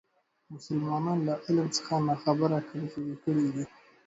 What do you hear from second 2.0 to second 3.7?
ناخبري کمزوري کړي دي.